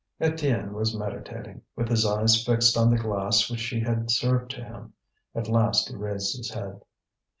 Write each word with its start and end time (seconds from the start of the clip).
Étienne 0.19 0.71
was 0.71 0.97
meditating, 0.97 1.61
with 1.75 1.87
his 1.87 2.07
eyes 2.07 2.43
fixed 2.43 2.75
on 2.75 2.89
the 2.89 2.97
glass 2.97 3.51
which 3.51 3.59
she 3.59 3.79
had 3.81 4.09
served 4.09 4.49
to 4.49 4.63
him. 4.63 4.93
At 5.35 5.47
last 5.47 5.89
he 5.89 5.95
raised 5.95 6.35
his 6.35 6.49
head. 6.49 6.81